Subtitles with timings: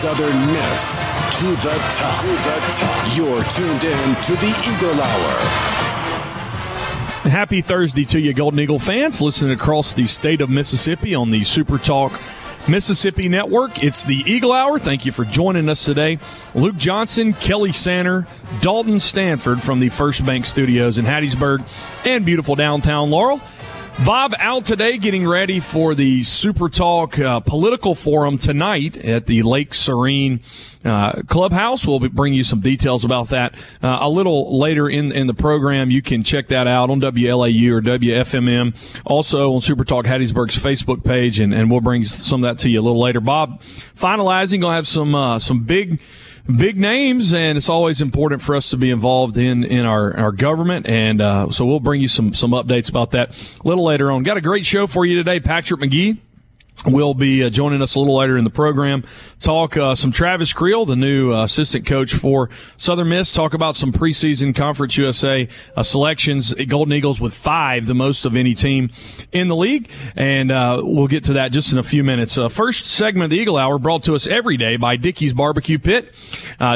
[0.00, 1.02] Southern Miss
[1.40, 2.20] to the top.
[2.22, 3.18] To the top.
[3.18, 5.38] You're tuned in to the Eagle Hour.
[7.30, 11.44] Happy Thursday to you, Golden Eagle fans, listening across the state of Mississippi on the
[11.44, 12.18] Super Talk
[12.66, 13.84] Mississippi Network.
[13.84, 14.78] It's the Eagle Hour.
[14.78, 16.18] Thank you for joining us today.
[16.54, 18.26] Luke Johnson, Kelly Sander,
[18.62, 21.62] Dalton Stanford from the First Bank Studios in Hattiesburg
[22.06, 23.42] and beautiful downtown Laurel.
[24.04, 29.42] Bob out today getting ready for the Super Talk uh, political forum tonight at the
[29.42, 30.40] Lake Serene
[30.86, 31.86] uh, Clubhouse.
[31.86, 35.90] We'll bring you some details about that uh, a little later in, in the program.
[35.90, 38.74] You can check that out on WLAU or WFMM.
[39.04, 42.70] Also on Super Talk Hattiesburg's Facebook page, and, and we'll bring some of that to
[42.70, 43.20] you a little later.
[43.20, 43.60] Bob,
[43.94, 46.00] finalizing, gonna have some uh, some big
[46.56, 50.32] big names, and it's always important for us to be involved in in our, our
[50.32, 50.86] government.
[50.86, 54.22] And uh, so we'll bring you some some updates about that a little later on.
[54.22, 55.40] Got a great show for you today.
[55.40, 56.18] Patrick McGee
[56.86, 59.04] will be uh, joining us a little later in the program.
[59.40, 63.32] Talk uh, some Travis Creel, the new uh, assistant coach for Southern Miss.
[63.32, 66.52] Talk about some preseason Conference USA uh, selections.
[66.52, 68.90] Golden Eagles with five, the most of any team
[69.32, 72.36] in the league, and uh, we'll get to that just in a few minutes.
[72.36, 75.78] Uh, first segment of the Eagle Hour brought to us every day by Dickey's Barbecue
[75.78, 76.14] Pit.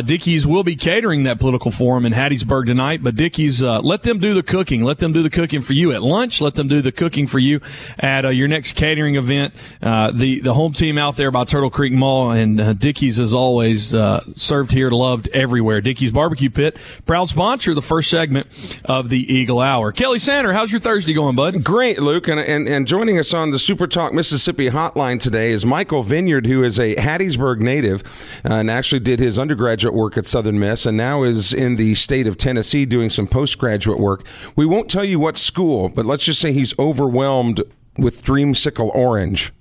[0.04, 4.34] Dickey's will be catering that political forum in Hattiesburg tonight, but Dickey's let them do
[4.34, 4.82] the cooking.
[4.82, 6.40] Let them do the cooking for you at lunch.
[6.40, 7.60] Let them do the cooking for you
[7.98, 9.54] at your next catering event.
[9.94, 13.32] Uh, the the home team out there by Turtle Creek Mall and uh, Dickey's is
[13.32, 15.80] always uh, served here, loved everywhere.
[15.80, 18.48] Dickey's Barbecue Pit, proud sponsor the first segment
[18.84, 19.92] of the Eagle Hour.
[19.92, 21.62] Kelly Sander, how's your Thursday going, bud?
[21.62, 25.64] Great, Luke, and and, and joining us on the Super Talk Mississippi Hotline today is
[25.64, 28.02] Michael Vineyard, who is a Hattiesburg native
[28.42, 32.26] and actually did his undergraduate work at Southern Miss, and now is in the state
[32.26, 34.26] of Tennessee doing some postgraduate work.
[34.56, 37.62] We won't tell you what school, but let's just say he's overwhelmed
[37.96, 39.52] with Dreamsicle Orange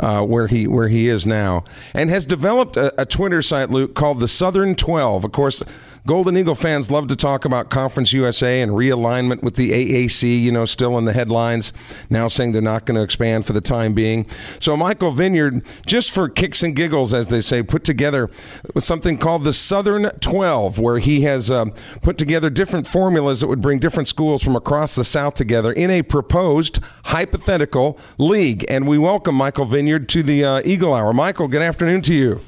[0.00, 1.64] uh, where he where he is now,
[1.94, 5.24] and has developed a, a Twitter site, Luke, called the Southern Twelve.
[5.24, 5.62] Of course,
[6.06, 10.50] Golden Eagle fans love to talk about Conference USA and realignment with the AAC, you
[10.50, 11.72] know, still in the headlines,
[12.08, 14.26] now saying they're not going to expand for the time being.
[14.58, 18.30] So, Michael Vineyard, just for kicks and giggles, as they say, put together
[18.78, 23.60] something called the Southern 12, where he has um, put together different formulas that would
[23.60, 28.64] bring different schools from across the South together in a proposed hypothetical league.
[28.68, 31.14] And we welcome Michael Vineyard to the uh, Eagle Hour.
[31.14, 32.42] Michael, good afternoon to you.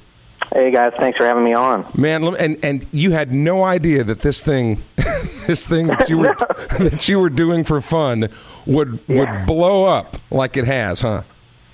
[0.52, 1.90] Hey guys, thanks for having me on.
[1.94, 4.82] Man, and and you had no idea that this thing,
[5.46, 6.36] this thing that you were
[6.78, 6.78] no.
[6.90, 8.28] that you were doing for fun
[8.66, 9.18] would yeah.
[9.18, 11.22] would blow up like it has, huh?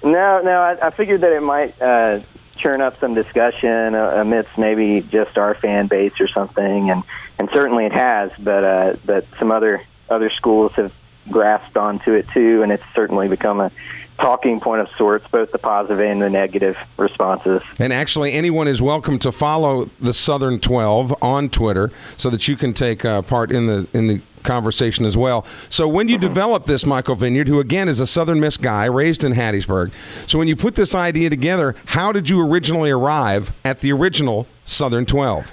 [0.05, 0.61] No, no.
[0.61, 2.21] I, I figured that it might uh,
[2.59, 7.03] churn up some discussion uh, amidst maybe just our fan base or something, and
[7.39, 8.31] and certainly it has.
[8.39, 10.93] But uh, but some other other schools have
[11.31, 13.71] grasped onto it too, and it's certainly become a
[14.19, 17.63] talking point of sorts, both the positive and the negative responses.
[17.79, 22.57] And actually, anyone is welcome to follow the Southern Twelve on Twitter, so that you
[22.57, 25.45] can take uh, part in the in the conversation as well.
[25.69, 29.25] So when you develop this, Michael Vineyard, who again is a Southern Miss guy, raised
[29.25, 29.93] in Hattiesburg,
[30.27, 34.47] so when you put this idea together, how did you originally arrive at the original
[34.65, 35.53] Southern Twelve?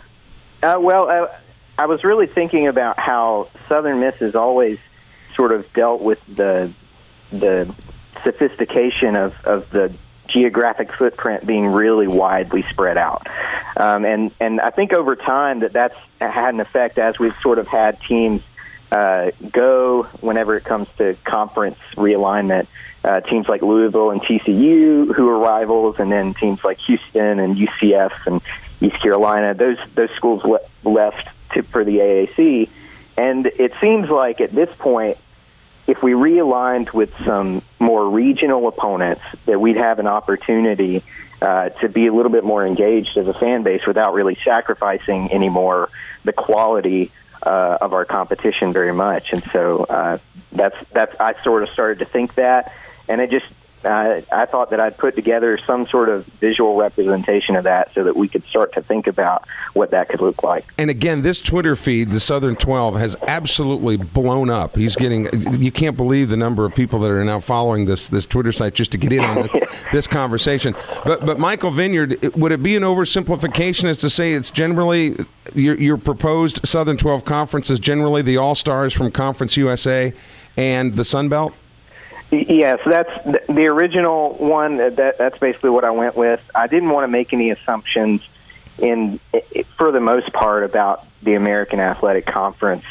[0.61, 1.27] Uh, well, uh,
[1.77, 4.77] I was really thinking about how Southern Miss has always
[5.35, 6.71] sort of dealt with the
[7.31, 7.73] the
[8.23, 9.93] sophistication of, of the
[10.27, 13.27] geographic footprint being really widely spread out.
[13.77, 17.59] Um, and, and I think over time that that's had an effect as we've sort
[17.59, 18.41] of had teams
[18.91, 22.67] uh, go whenever it comes to conference realignment.
[23.03, 27.57] Uh, teams like Louisville and TCU, who are rivals, and then teams like Houston and
[27.57, 28.41] UCF and
[28.79, 29.53] East Carolina.
[29.53, 32.69] Those those schools le- left to, for the AAC,
[33.17, 35.17] and it seems like at this point
[35.87, 41.03] if we realigned with some more regional opponents, that we'd have an opportunity
[41.41, 45.31] uh, to be a little bit more engaged as a fan base without really sacrificing
[45.31, 45.89] any more
[46.23, 47.11] the quality
[47.45, 49.33] uh, of our competition very much.
[49.33, 50.17] And so uh,
[50.53, 52.71] that's that's I sort of started to think that,
[53.09, 53.45] and it just
[53.85, 58.03] uh, I thought that I'd put together some sort of visual representation of that so
[58.03, 60.65] that we could start to think about what that could look like.
[60.77, 64.75] And again, this Twitter feed, the Southern 12, has absolutely blown up.
[64.75, 65.27] He's getting,
[65.61, 68.73] you can't believe the number of people that are now following this, this Twitter site
[68.73, 70.75] just to get in on this, this conversation.
[71.03, 75.17] But, but Michael Vineyard, would it be an oversimplification as to say it's generally
[75.53, 80.13] your, your proposed Southern 12 conference is generally the All Stars from Conference USA
[80.55, 81.53] and the Sun Belt?
[82.33, 83.11] Yes, that's
[83.47, 84.77] the original one.
[84.77, 86.39] That that's basically what I went with.
[86.55, 88.21] I didn't want to make any assumptions
[88.79, 89.19] in,
[89.77, 92.85] for the most part, about the American Athletic Conference.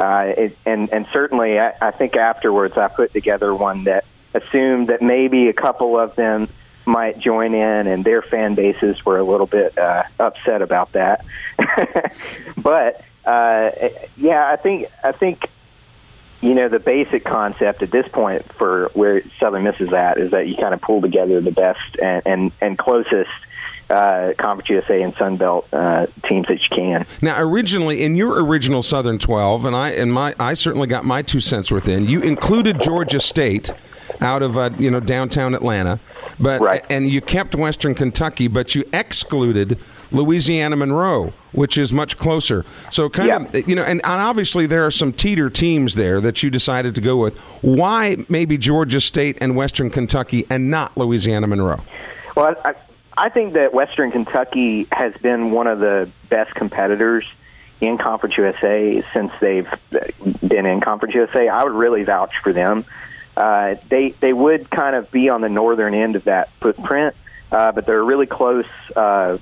[0.00, 4.04] Uh, it, and and certainly, I, I think afterwards, I put together one that
[4.34, 6.48] assumed that maybe a couple of them
[6.84, 11.24] might join in, and their fan bases were a little bit uh, upset about that.
[12.56, 13.70] but uh,
[14.16, 15.48] yeah, I think I think
[16.40, 20.30] you know, the basic concept at this point for where Southern Miss is at is
[20.30, 23.30] that you kind of pull together the best and and, and closest
[23.90, 27.06] uh, Conference USA and Sun Belt uh, teams that you can.
[27.22, 31.22] Now, originally in your original Southern Twelve, and I and my I certainly got my
[31.22, 32.06] two cents worth in.
[32.06, 33.72] You included Georgia State
[34.20, 36.00] out of uh, you know downtown Atlanta,
[36.38, 36.84] but right.
[36.90, 39.78] and you kept Western Kentucky, but you excluded
[40.10, 42.64] Louisiana Monroe, which is much closer.
[42.90, 43.58] So kind yeah.
[43.58, 46.94] of you know, and, and, obviously there are some teeter teams there that you decided
[46.94, 47.38] to go with.
[47.62, 51.82] Why maybe Georgia State and Western Kentucky and not Louisiana Monroe?
[52.36, 52.74] Well, I,
[53.18, 57.24] I think that Western Kentucky has been one of the best competitors
[57.80, 59.68] in Conference USA since they've
[60.46, 61.48] been in Conference USA.
[61.48, 62.84] I would really vouch for them.
[63.36, 67.16] Uh, they they would kind of be on the northern end of that footprint,
[67.50, 69.38] uh, but they're a really close uh,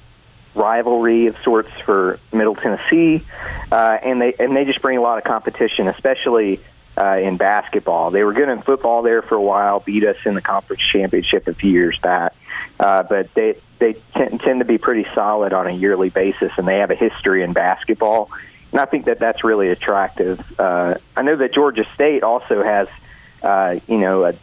[0.55, 3.27] rivalry of sorts for Middle Tennessee,
[3.71, 6.61] uh, and they and they just bring a lot of competition, especially
[6.99, 8.11] uh, in basketball.
[8.11, 11.47] They were good in football there for a while, beat us in the conference championship
[11.47, 12.35] a few years back,
[12.81, 16.67] uh, but they they tend, tend to be pretty solid on a yearly basis, and
[16.67, 18.31] they have a history in basketball.
[18.73, 20.41] And I think that that's really attractive.
[20.59, 22.89] Uh, I know that Georgia State also has,
[23.43, 24.35] uh, you know, a,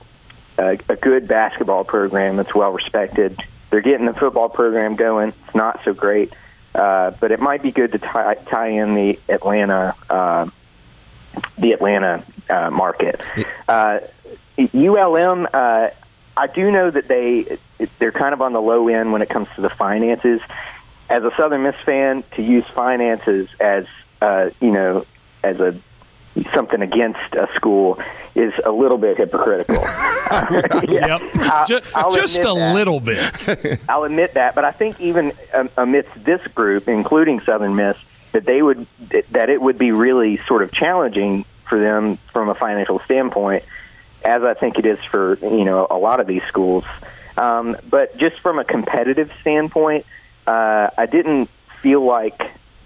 [0.58, 3.40] a, a good basketball program that's well respected.
[3.70, 5.30] They're getting the football program going.
[5.30, 6.32] It's not so great,
[6.76, 10.50] uh, but it might be good to tie, tie in the Atlanta uh,
[11.58, 13.28] the Atlanta uh, market.
[13.68, 14.00] Uh,
[14.58, 15.90] ULM, uh,
[16.36, 17.60] I do know that they
[18.00, 20.42] they're kind of on the low end when it comes to the finances.
[21.10, 23.86] As a Southern Miss fan, to use finances as
[24.22, 25.06] uh, you know
[25.44, 25.80] as a
[26.54, 28.00] something against a school
[28.36, 29.76] is a little bit hypocritical.
[30.88, 31.22] yep.
[31.36, 32.74] I'll, just, just a that.
[32.74, 33.82] little bit.
[33.90, 37.98] I'll admit that, but I think even um, amidst this group, including Southern Miss,
[38.32, 38.88] that they would
[39.32, 43.64] that it would be really sort of challenging for them from a financial standpoint,
[44.26, 46.84] as I think it is for you know a lot of these schools.
[47.38, 50.06] Um, but just from a competitive standpoint,
[50.46, 51.50] uh, I didn't
[51.82, 52.40] feel like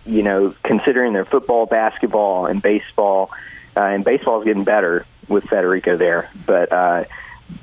[0.07, 3.29] you know, considering their football, basketball, and baseball,
[3.75, 6.31] uh, and baseball is getting better with Federico there.
[6.45, 7.03] But uh,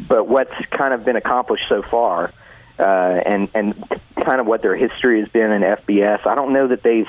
[0.07, 2.33] but what's kind of been accomplished so far,
[2.79, 3.75] uh, and and
[4.23, 7.09] kind of what their history has been in FBS, I don't know that they've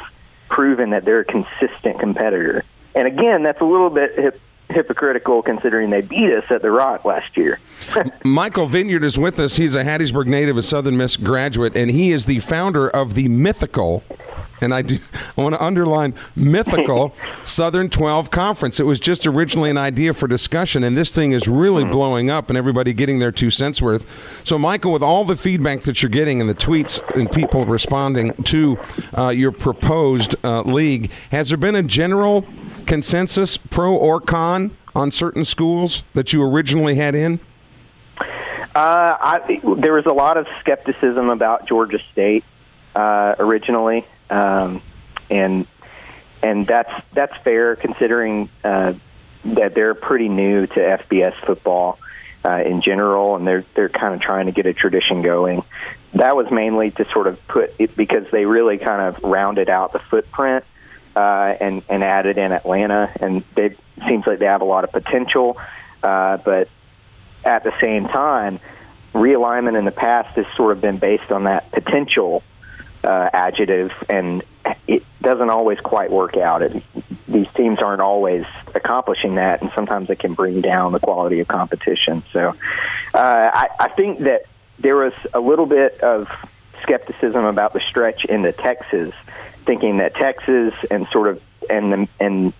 [0.49, 2.63] proven that they're a consistent competitor.
[2.95, 7.37] And again, that's a little bit hypocritical considering they beat us at the Rock last
[7.37, 7.59] year.
[8.23, 9.57] Michael Vineyard is with us.
[9.57, 13.27] He's a Hattiesburg native, a Southern Miss graduate, and he is the founder of the
[13.27, 14.03] mythical
[14.61, 14.99] and I do
[15.37, 18.79] I want to underline mythical Southern 12 Conference.
[18.79, 21.91] It was just originally an idea for discussion, and this thing is really mm.
[21.91, 24.45] blowing up, and everybody getting their two cents worth.
[24.45, 28.33] So, Michael, with all the feedback that you're getting and the tweets and people responding
[28.43, 28.79] to
[29.17, 32.45] uh, your proposed uh, league, has there been a general
[32.85, 37.39] consensus, pro or con, on certain schools that you originally had in?
[38.73, 42.43] Uh, I, there was a lot of skepticism about Georgia State
[42.95, 44.81] uh, originally um,
[45.29, 45.67] and
[46.43, 48.93] and that's that's fair considering uh,
[49.45, 51.99] that they're pretty new to FBS football
[52.45, 55.63] uh, in general, and they're they're kind of trying to get a tradition going.
[56.13, 59.93] That was mainly to sort of put it because they really kind of rounded out
[59.93, 60.63] the footprint
[61.15, 63.77] uh, and and added in Atlanta, and it
[64.07, 65.57] seems like they have a lot of potential,
[66.03, 66.69] uh, but
[67.43, 68.59] at the same time,
[69.13, 72.43] realignment in the past has sort of been based on that potential
[73.05, 74.43] uh, adjective, and
[74.87, 76.61] it doesn't always quite work out.
[76.61, 76.83] It,
[77.27, 81.47] these teams aren't always accomplishing that, and sometimes it can bring down the quality of
[81.47, 82.23] competition.
[82.33, 82.55] So,
[83.13, 83.17] uh,
[83.53, 84.43] I, I think that
[84.79, 86.27] there was a little bit of
[86.83, 89.13] skepticism about the stretch into Texas,
[89.65, 92.53] thinking that Texas and sort of and the and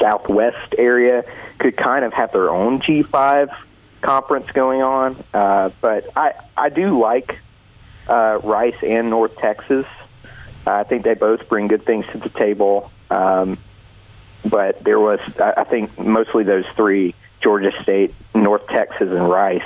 [0.00, 1.24] Southwest area
[1.58, 3.54] could kind of have their own G5
[4.00, 5.22] conference going on.
[5.34, 7.38] Uh, but I I do like
[8.08, 9.86] uh, Rice and North Texas.
[10.66, 12.90] I think they both bring good things to the table.
[13.10, 13.58] Um,
[14.44, 19.62] but there was, I think, mostly those three Georgia State, North Texas, and Rice.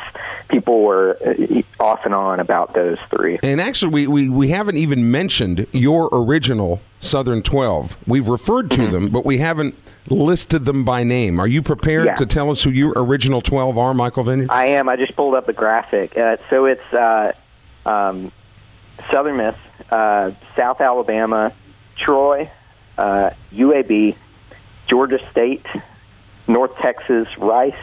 [0.48, 3.38] People were uh, off and on about those three.
[3.42, 7.98] And actually, we, we, we haven't even mentioned your original Southern 12.
[8.06, 8.92] We've referred to mm-hmm.
[8.92, 9.74] them, but we haven't
[10.08, 11.40] listed them by name.
[11.40, 12.14] Are you prepared yeah.
[12.16, 14.50] to tell us who your original 12 are, Michael Vineyard?
[14.50, 14.88] I am.
[14.88, 16.16] I just pulled up the graphic.
[16.16, 17.32] Uh, so it's uh,
[17.86, 18.32] um,
[19.12, 19.54] Southern Miss,
[19.90, 21.52] uh, South Alabama,
[21.96, 22.50] Troy,
[22.98, 24.16] UAB, uh,
[24.88, 25.66] Georgia State,
[26.46, 27.74] North Texas, Rice,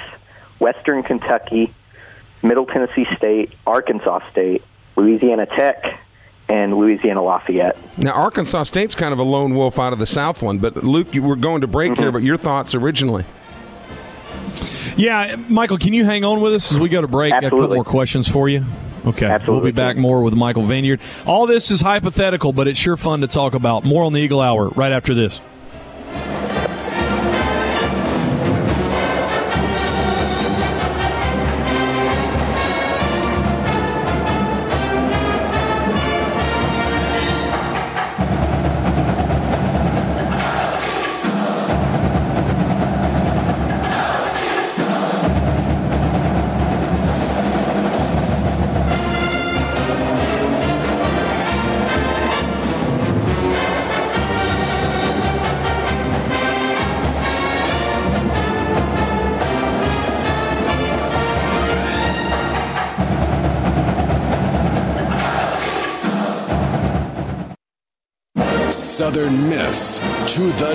[0.60, 1.74] Western Kentucky,
[2.42, 4.64] Middle Tennessee State, Arkansas State,
[4.96, 5.84] Louisiana Tech,
[6.48, 7.78] and Louisiana Lafayette.
[7.98, 11.22] Now, Arkansas State's kind of a lone wolf out of the Southland, but Luke, you
[11.22, 12.02] were going to break mm-hmm.
[12.02, 13.26] here, but your thoughts originally.
[14.98, 17.34] Yeah, Michael, can you hang on with us as we go to break?
[17.34, 17.50] Absolutely.
[17.50, 18.66] Got a couple more questions for you.
[19.06, 19.54] Okay, Absolutely.
[19.62, 21.00] we'll be back more with Michael Vineyard.
[21.26, 23.84] All this is hypothetical, but it's sure fun to talk about.
[23.84, 25.40] More on the Eagle Hour right after this.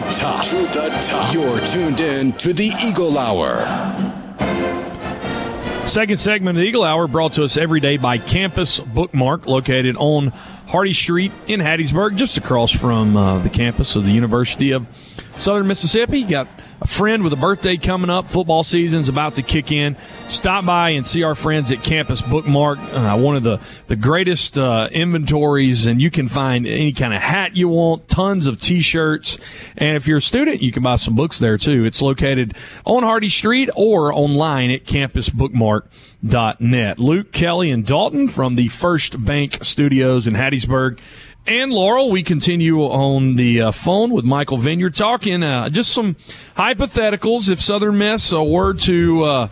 [0.03, 0.45] The top.
[0.47, 1.33] To the top.
[1.35, 3.65] You're tuned in to the Eagle Hour.
[5.87, 9.97] Second segment of the Eagle Hour brought to us every day by Campus Bookmark, located
[9.99, 10.29] on
[10.67, 14.89] Hardy Street in Hattiesburg, just across from uh, the campus of the University of
[15.37, 16.25] Southern Mississippi.
[16.25, 16.49] Got
[16.81, 18.29] a friend with a birthday coming up.
[18.29, 19.97] Football season's about to kick in.
[20.29, 22.79] Stop by and see our friends at Campus Bookmark.
[22.79, 27.23] Uh, one of the, the greatest uh, inventories, and you can find any kind of
[27.23, 29.39] hat you want, tons of t shirts.
[29.77, 31.85] And if you're a student, you can buy some books there too.
[31.85, 36.99] It's located on Hardy Street or online at campusbookmark.net.
[36.99, 40.99] Luke, Kelly, and Dalton from the First Bank Studios in Hattiesburg
[41.47, 46.17] and Laurel, we continue on the uh, phone with Michael Vineyard talking uh, just some
[46.57, 47.51] hypotheticals.
[47.51, 49.49] If Southern Miss uh, were to uh,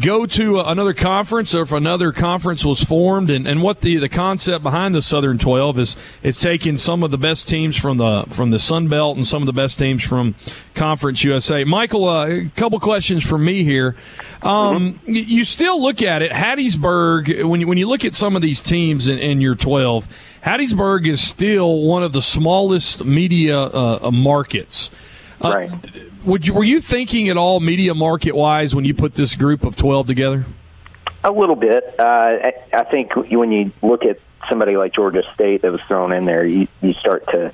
[0.00, 4.08] go to another conference or if another conference was formed and, and what the, the
[4.08, 8.24] concept behind the Southern 12 is is taking some of the best teams from the
[8.28, 10.34] from the Sun Belt and some of the best teams from
[10.74, 11.64] Conference USA.
[11.64, 13.96] Michael, uh, a couple questions from me here.
[14.42, 15.14] Um, mm-hmm.
[15.14, 18.60] You still look at it, Hattiesburg, when you, when you look at some of these
[18.60, 20.08] teams in, in your 12,
[20.44, 24.90] Hattiesburg is still one of the smallest media uh, markets.
[25.42, 25.70] Uh, right.
[26.26, 29.64] Would you were you thinking at all media market wise when you put this group
[29.64, 30.44] of twelve together?
[31.22, 31.84] A little bit.
[31.98, 34.18] Uh, I, think when you look at
[34.48, 37.52] somebody like Georgia State that was thrown in there, you, you start to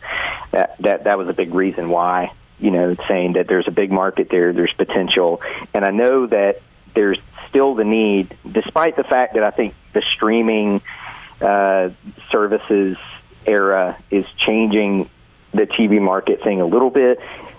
[0.53, 2.33] that, that that was a big reason why.
[2.59, 5.43] You know, saying that there's a big market there, there's potential,
[5.75, 6.63] and I know that
[6.95, 7.19] there's
[7.51, 10.81] still the need, despite the fact that I think the streaming
[11.43, 11.91] uh,
[12.31, 12.97] services
[13.45, 15.11] era is changing
[15.53, 17.19] the TV market thing a little bit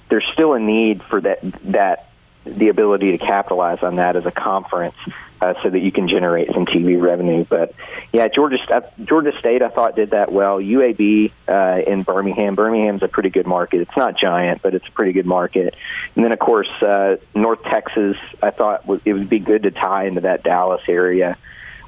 [0.10, 2.10] there's still a need for that that
[2.46, 4.96] the ability to capitalize on that as a conference
[5.42, 7.46] uh, so that you can generate some TV revenue.
[7.48, 7.74] But
[8.12, 8.58] yeah, Georgia
[9.04, 10.60] Georgia State I thought did that well.
[10.60, 12.56] UAB uh, in Birmingham.
[12.56, 13.82] Birmingham's a pretty good market.
[13.82, 15.76] It's not giant, but it's a pretty good market.
[16.16, 20.06] And then of course uh, North Texas I thought it would be good to tie
[20.06, 21.38] into that Dallas area.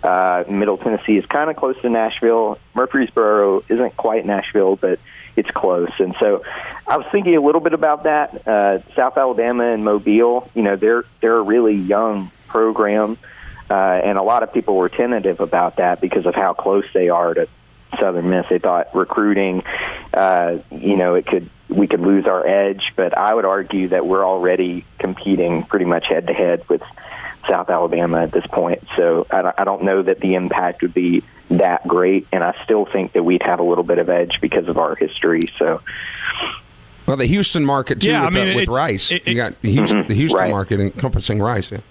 [0.05, 2.59] Uh, Middle Tennessee is kind of close to Nashville.
[2.75, 4.99] Murfreesboro isn't quite Nashville, but
[5.35, 5.89] it's close.
[5.97, 6.43] And so
[6.87, 8.47] I was thinking a little bit about that.
[8.47, 13.17] Uh, South Alabama and Mobile, you know, they're they're a really young program,
[13.69, 17.09] uh, and a lot of people were tentative about that because of how close they
[17.09, 17.47] are to
[17.99, 18.45] Southern Miss.
[18.47, 19.63] They thought recruiting,
[20.13, 24.05] uh, you know, it could we could lose our edge, but I would argue that
[24.05, 26.83] we're already competing pretty much head to head with
[27.49, 28.83] South Alabama at this point.
[28.97, 33.13] So I don't know that the impact would be that great, and I still think
[33.13, 35.41] that we'd have a little bit of edge because of our history.
[35.59, 35.81] So.
[37.05, 39.11] Well, the Houston market too, yeah, with, I mean, uh, with Rice.
[39.11, 40.51] It, you got Houston, mm-hmm, the Houston right.
[40.51, 41.71] market encompassing Rice.
[41.71, 41.81] Yeah.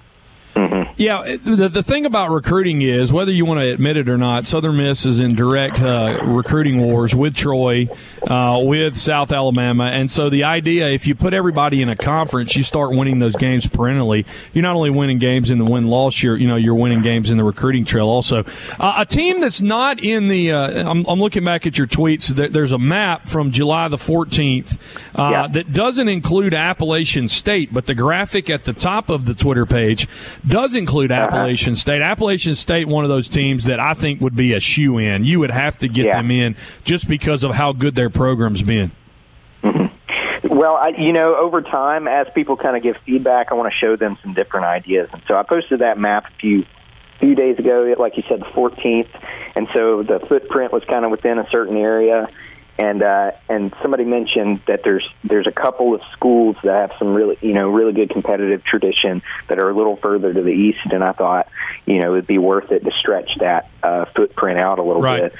[0.96, 4.46] Yeah, the, the thing about recruiting is whether you want to admit it or not,
[4.46, 7.88] Southern Miss is in direct uh, recruiting wars with Troy,
[8.28, 12.54] uh, with South Alabama, and so the idea if you put everybody in a conference,
[12.54, 14.24] you start winning those games perennially.
[14.52, 17.30] You're not only winning games in the win loss, you're you know you're winning games
[17.30, 18.44] in the recruiting trail also.
[18.78, 22.28] Uh, a team that's not in the uh, I'm, I'm, looking back at your tweets.
[22.28, 24.78] There's a map from July the 14th
[25.14, 25.46] uh, yeah.
[25.48, 30.06] that doesn't include Appalachian State, but the graphic at the top of the Twitter page
[30.46, 31.24] does include uh-huh.
[31.24, 32.02] Appalachian State.
[32.02, 35.24] Appalachian State, one of those teams that I think would be a shoe in.
[35.24, 36.16] You would have to get yeah.
[36.16, 38.92] them in just because of how good their program's been.
[39.62, 40.56] Mm-hmm.
[40.56, 43.78] Well, I, you know, over time, as people kind of give feedback, I want to
[43.78, 45.08] show them some different ideas.
[45.12, 46.64] And so I posted that map a few
[47.20, 49.08] few days ago, like you said, the 14th,
[49.54, 52.28] and so the footprint was kind of within a certain area
[52.78, 57.14] and uh, and somebody mentioned that there's there's a couple of schools that have some
[57.14, 60.86] really you know really good competitive tradition that are a little further to the east,
[60.90, 61.48] and I thought
[61.86, 65.22] you know it'd be worth it to stretch that uh, footprint out a little right.
[65.22, 65.34] bit.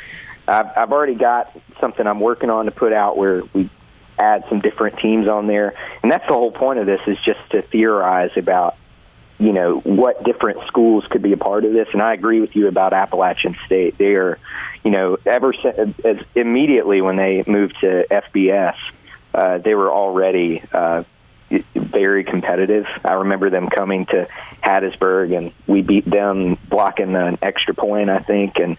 [0.47, 3.71] I've, I've already got something I'm working on to put out where we
[4.19, 7.41] add some different teams on there, and that's the whole point of this is just
[7.51, 8.77] to theorize about
[9.39, 11.89] you know what different schools could be a part of this.
[11.93, 13.99] And i agree with you about appalachian state.
[13.99, 14.39] They are
[14.85, 18.77] you know ever since as immediately when they moved to fbs
[19.35, 21.03] uh, they were already uh,
[21.75, 22.87] very competitive.
[23.05, 24.29] I remember them coming to
[24.63, 28.59] hattiesburg and we beat them blocking an extra point i think.
[28.59, 28.77] And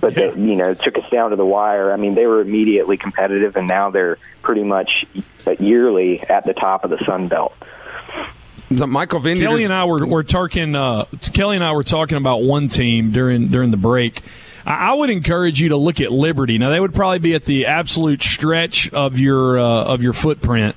[0.00, 0.30] but yeah.
[0.30, 1.92] they, you know took us down to the wire.
[1.92, 5.06] I mean they were immediately competitive and now they're pretty much
[5.58, 7.54] yearly at the top of the sun belt
[8.86, 9.46] Michael Vineyard.
[9.46, 10.74] Kelly and I were, were talking.
[10.74, 14.22] Uh, Kelly and I were talking about one team during during the break.
[14.64, 16.58] I, I would encourage you to look at Liberty.
[16.58, 20.76] Now they would probably be at the absolute stretch of your uh, of your footprint.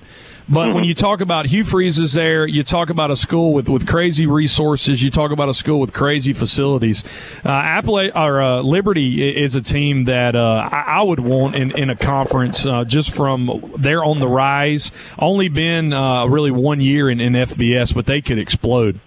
[0.50, 3.68] But when you talk about Hugh Freeze is there, you talk about a school with,
[3.68, 5.04] with crazy resources.
[5.04, 7.04] You talk about a school with crazy facilities.
[7.44, 11.72] Uh, Appala- or uh, Liberty is a team that uh, I, I, would want in,
[11.72, 14.94] in a conference uh, just from they're on the rise.
[15.20, 19.02] Only been uh, really one year in, in FBS, but they could explode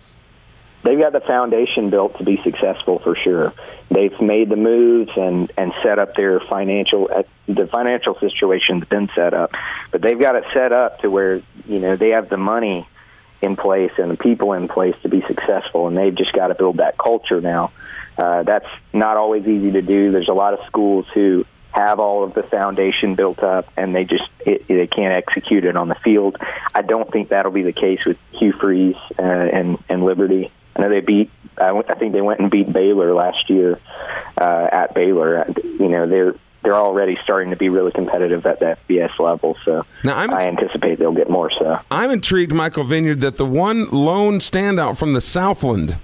[0.83, 3.53] they've got the foundation built to be successful for sure.
[3.91, 9.09] They've made the moves and and set up their financial uh, the financial situation's been
[9.15, 9.53] set up,
[9.91, 12.87] but they've got it set up to where you know they have the money
[13.43, 16.55] in place and the people in place to be successful, and they've just got to
[16.55, 17.73] build that culture now.
[18.19, 20.13] Uh, that's not always easy to do.
[20.13, 24.05] There's a lot of schools who have all of the foundation built up and they
[24.05, 26.37] just it, they can't execute it on the field.
[26.75, 30.51] I don't think that'll be the case with Hugh Freeze uh, and and Liberty.
[30.77, 31.31] I know they beat.
[31.59, 33.79] I, I think they went and beat Baylor last year
[34.39, 35.47] uh, at Baylor.
[35.63, 39.57] You know they're they're already starting to be really competitive at the FBS level.
[39.65, 41.51] So now I'm, I anticipate they'll get more.
[41.51, 45.99] So I'm intrigued, Michael Vineyard, that the one lone standout from the Southland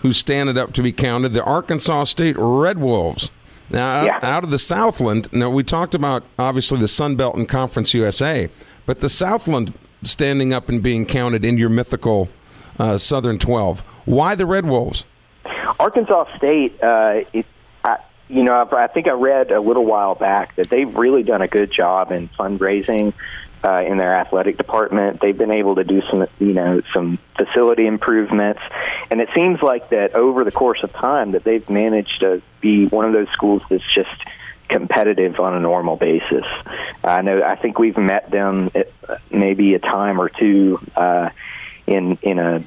[0.00, 3.30] who's standing up to be counted, the Arkansas State Red Wolves.
[3.68, 4.18] Now, yeah.
[4.22, 8.48] out of the Southland, now we talked about obviously the Sun Belt and Conference USA,
[8.84, 12.28] but the Southland standing up and being counted in your mythical
[12.80, 13.80] uh, Southern 12.
[14.06, 15.04] Why the Red Wolves?
[15.78, 17.46] Arkansas State, uh, it,
[17.84, 21.22] I, you know, I, I think I read a little while back that they've really
[21.22, 23.12] done a good job in fundraising
[23.62, 25.20] uh, in their athletic department.
[25.20, 28.60] They've been able to do some, you know, some facility improvements,
[29.10, 32.86] and it seems like that over the course of time that they've managed to be
[32.86, 34.08] one of those schools that's just
[34.68, 36.44] competitive on a normal basis.
[37.04, 37.42] I know.
[37.42, 38.88] I think we've met them at
[39.30, 41.30] maybe a time or two uh,
[41.90, 42.64] in in a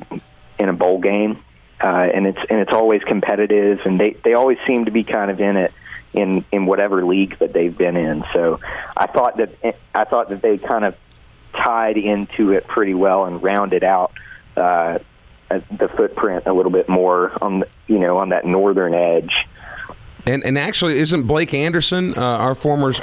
[0.60, 1.40] in a bowl game,
[1.82, 5.32] uh, and it's and it's always competitive, and they they always seem to be kind
[5.32, 5.74] of in it
[6.14, 8.24] in in whatever league that they've been in.
[8.34, 8.60] So
[8.96, 10.96] I thought that I thought that they kind of
[11.54, 14.12] tied into it pretty well and rounded out
[14.58, 15.00] uh,
[15.50, 19.32] the footprint a little bit more on you know on that northern edge.
[20.26, 22.94] And and actually, isn't Blake Anderson, uh, our former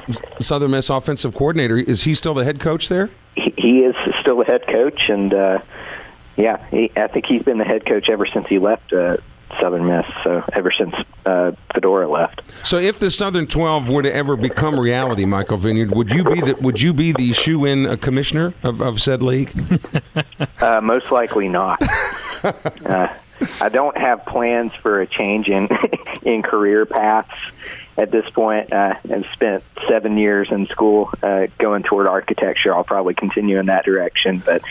[0.41, 3.11] Southern Miss offensive coordinator, is he still the head coach there?
[3.35, 5.59] He, he is still the head coach, and uh,
[6.37, 9.19] yeah, he, I think he's been the head coach ever since he left uh,
[9.61, 10.07] Southern Miss.
[10.25, 10.95] So ever since
[11.27, 12.43] uh, Fedora left.
[12.67, 16.41] So if the Southern Twelve were to ever become reality, Michael Vineyard, would you be
[16.41, 19.53] the would you be the shoe in uh, commissioner of, of said league?
[20.61, 21.81] uh, most likely not.
[22.45, 23.09] uh,
[23.61, 25.69] I don't have plans for a change in
[26.23, 27.31] in career paths
[27.97, 28.73] at this point.
[28.73, 32.75] Uh, I've spent seven years in school uh, going toward architecture.
[32.75, 34.63] I'll probably continue in that direction, but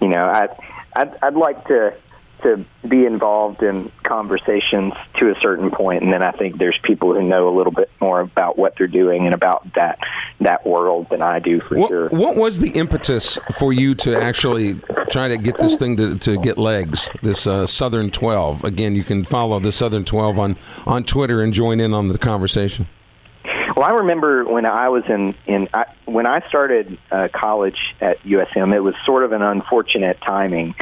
[0.00, 0.48] you know, I
[0.94, 1.94] I'd, I'd like to
[2.42, 7.14] to be involved in conversations to a certain point, and then I think there's people
[7.14, 9.98] who know a little bit more about what they're doing and about that
[10.40, 12.08] that world than I do for what, sure.
[12.08, 16.36] What was the impetus for you to actually try to get this thing to, to
[16.38, 17.08] get legs?
[17.22, 18.64] This uh, Southern Twelve.
[18.64, 22.18] Again, you can follow the Southern Twelve on on Twitter and join in on the
[22.18, 22.88] conversation.
[23.76, 28.22] Well, I remember when I was in in I, when I started uh, college at
[28.22, 28.74] USM.
[28.74, 30.74] It was sort of an unfortunate timing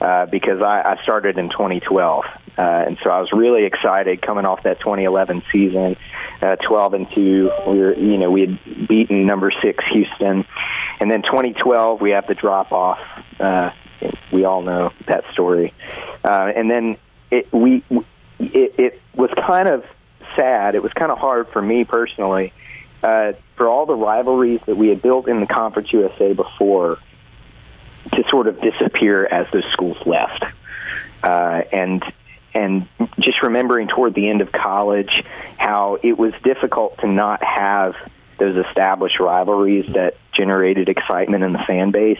[0.00, 4.46] uh, because I, I started in 2012, uh, and so I was really excited coming
[4.46, 5.96] off that 2011 season,
[6.40, 7.50] uh, 12 and two.
[7.66, 10.46] We were, you know, we had beaten number six Houston,
[11.00, 13.00] and then 2012 we have the drop off.
[13.38, 13.70] Uh,
[14.32, 15.74] we all know that story,
[16.24, 16.96] uh, and then
[17.30, 17.82] it, we
[18.38, 19.84] it, it was kind of
[20.36, 20.74] sad.
[20.74, 22.52] It was kind of hard for me personally
[23.02, 26.98] uh, for all the rivalries that we had built in the Conference USA before
[28.12, 30.44] to sort of disappear as those schools left.
[31.22, 32.02] Uh, and
[32.54, 32.88] and
[33.20, 35.10] just remembering toward the end of college
[35.58, 37.94] how it was difficult to not have
[38.38, 42.18] those established rivalries that generated excitement in the fan base.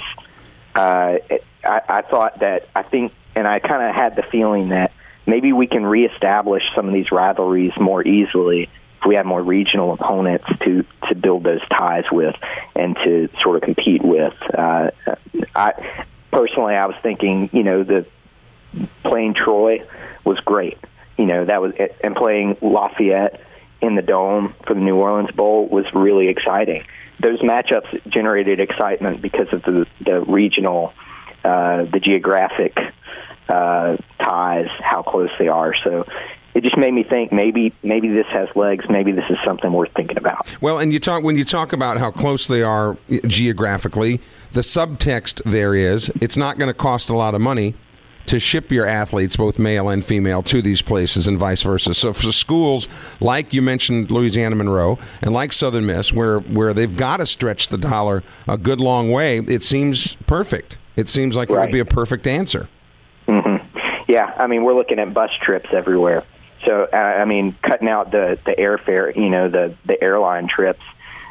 [0.75, 1.16] Uh,
[1.64, 4.92] I, I thought that I think, and I kind of had the feeling that
[5.28, 9.92] maybe we can reestablish some of these rivalries more easily if we have more regional
[9.92, 12.34] opponents to to build those ties with
[12.74, 14.34] and to sort of compete with.
[14.52, 14.90] Uh,
[15.54, 18.06] I personally, I was thinking, you know, the
[19.04, 19.86] playing Troy
[20.24, 20.78] was great.
[21.16, 23.40] You know, that was and playing Lafayette
[23.80, 26.84] in the dome for the New Orleans Bowl was really exciting.
[27.20, 30.94] Those matchups generated excitement because of the the regional,
[31.44, 32.76] uh, the geographic
[33.48, 35.74] uh, ties, how close they are.
[35.84, 36.04] So
[36.54, 38.84] it just made me think maybe maybe this has legs.
[38.88, 40.56] Maybe this is something worth thinking about.
[40.61, 44.20] Well, and you talk when you talk about how close they are geographically,
[44.52, 47.74] the subtext there is it's not going to cost a lot of money
[48.26, 51.94] to ship your athletes, both male and female, to these places and vice versa.
[51.94, 52.87] So for schools
[53.20, 57.68] like you mentioned Louisiana Monroe and like Southern Miss, where where they've got to stretch
[57.68, 60.76] the dollar a good long way, it seems perfect.
[60.96, 61.58] It seems like Right.
[61.58, 62.68] it would be a perfect answer.
[64.09, 66.25] Yeah, I mean we're looking at bus trips everywhere.
[66.64, 70.83] So uh, I mean cutting out the the airfare, you know, the the airline trips.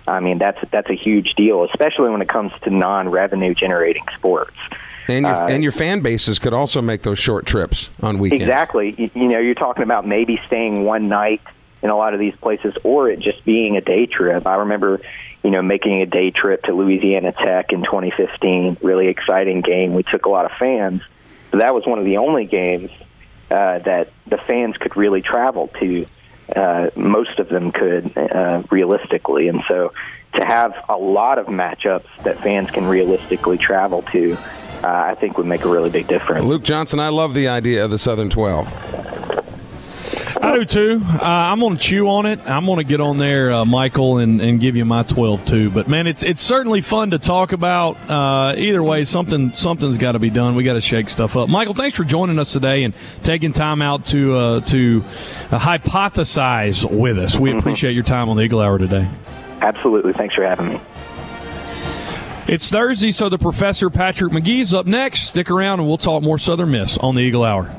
[0.07, 4.55] I mean that's that's a huge deal, especially when it comes to non-revenue generating sports.
[5.09, 8.43] And your, Uh, and your fan bases could also make those short trips on weekends.
[8.43, 8.93] Exactly.
[8.97, 11.41] You, you know, you're talking about maybe staying one night
[11.81, 14.45] in a lot of these places, or it just being a day trip.
[14.45, 14.99] I remember,
[15.43, 18.77] you know, making a day trip to Louisiana Tech in 2015.
[18.81, 19.93] Really exciting game.
[19.93, 21.01] We took a lot of fans.
[21.57, 22.91] But that was one of the only games
[23.49, 26.05] uh, that the fans could really travel to.
[26.55, 29.91] Uh, most of them could uh, realistically, and so
[30.35, 35.39] to have a lot of matchups that fans can realistically travel to, uh, I think
[35.39, 36.45] would make a really big difference.
[36.45, 39.06] Luke Johnson, I love the idea of the Southern 12.
[40.41, 41.01] I do too.
[41.03, 42.39] Uh, I'm going to chew on it.
[42.45, 45.69] I'm going to get on there, uh, Michael, and, and give you my 12 too.
[45.69, 47.97] But man, it's it's certainly fun to talk about.
[48.09, 50.55] Uh, either way, something something's got to be done.
[50.55, 51.49] We got to shake stuff up.
[51.49, 55.03] Michael, thanks for joining us today and taking time out to uh, to
[55.51, 57.37] uh, hypothesize with us.
[57.37, 59.09] We appreciate your time on the Eagle Hour today.
[59.61, 60.13] Absolutely.
[60.13, 60.81] Thanks for having me.
[62.47, 65.23] It's Thursday, so the professor Patrick McGee's up next.
[65.23, 67.69] Stick around, and we'll talk more Southern Miss on the Eagle Hour.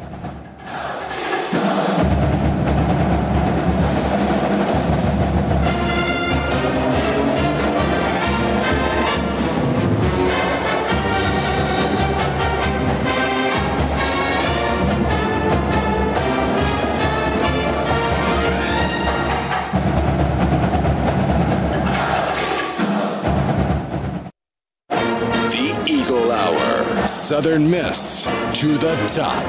[27.38, 28.24] Southern Miss
[28.60, 29.46] to the top.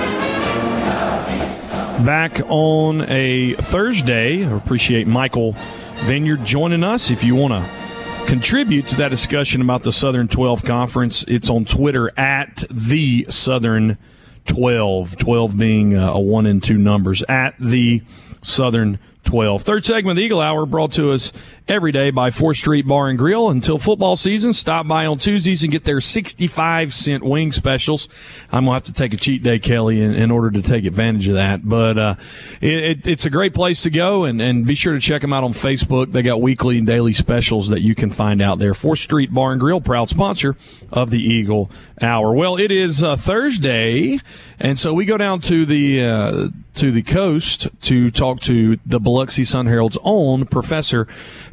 [2.06, 4.46] back on a Thursday.
[4.46, 5.56] I appreciate Michael
[6.02, 7.10] Vineyard joining us.
[7.10, 11.66] If you want to contribute to that discussion about the Southern 12 Conference, it's on
[11.66, 13.98] Twitter at the Southern
[14.46, 15.18] 12.
[15.18, 18.04] 12 being uh, a one and two numbers at the
[18.44, 19.64] Southern 12.
[19.64, 21.32] Third segment of the Eagle Hour brought to us
[21.68, 23.50] every day by 4th Street Bar and Grill.
[23.50, 28.10] Until football season, stop by on Tuesdays and get their 65 cent wing specials.
[28.52, 30.86] I'm going to have to take a cheat day, Kelly, in, in order to take
[30.86, 31.68] advantage of that.
[31.68, 32.16] But uh,
[32.60, 35.32] it, it, it's a great place to go, and, and be sure to check them
[35.32, 36.12] out on Facebook.
[36.12, 38.74] They got weekly and daily specials that you can find out there.
[38.74, 40.56] 4th Street Bar and Grill, proud sponsor
[40.92, 41.70] of the Eagle
[42.02, 42.34] Hour.
[42.34, 44.20] Well, it is uh, Thursday,
[44.60, 49.00] and so we go down to the uh, to the coast to talk to the
[49.10, 51.08] Biloxi Sun Herald's own Professor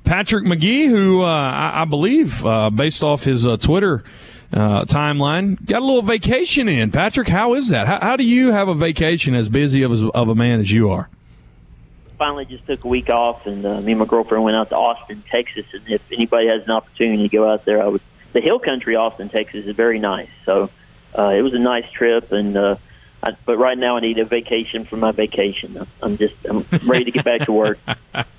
[0.04, 4.04] Patrick McGee, who uh, I, I believe, uh, based off his uh, Twitter
[4.52, 5.64] uh, timeline.
[5.64, 6.92] Got a little vacation in.
[6.92, 7.86] Patrick, how is that?
[7.86, 10.90] How, how do you have a vacation as busy of, of a man as you
[10.90, 11.08] are?
[12.18, 14.76] Finally, just took a week off, and uh, me and my girlfriend went out to
[14.76, 15.64] Austin, Texas.
[15.72, 18.02] And if anybody has an opportunity to go out there, I would.
[18.34, 20.28] The Hill Country, Austin, Texas, is very nice.
[20.44, 20.68] So
[21.18, 22.54] uh, it was a nice trip, and
[23.44, 25.86] But right now I need a vacation from my vacation.
[26.02, 27.78] I'm just I'm ready to get back to work.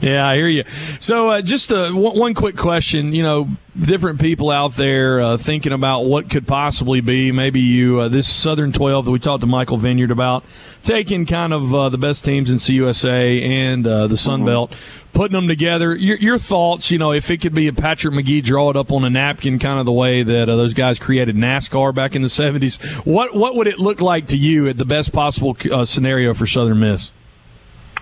[0.00, 0.64] Yeah, I hear you.
[1.00, 3.12] So, uh, just uh, one quick question.
[3.12, 7.32] You know, different people out there uh, thinking about what could possibly be.
[7.32, 10.44] Maybe you, uh, this Southern 12 that we talked to Michael Vineyard about,
[10.82, 14.46] taking kind of uh, the best teams in CUSA and uh, the Sun mm-hmm.
[14.46, 14.72] Belt,
[15.12, 15.96] putting them together.
[15.96, 18.92] Your, your, thoughts, you know, if it could be a Patrick McGee draw it up
[18.92, 22.28] on a napkin, kind of the way that those guys created NASCAR back in the
[22.28, 22.80] 70s.
[23.04, 26.78] What, what would it look like to you at the best possible scenario for Southern
[26.78, 27.10] Miss?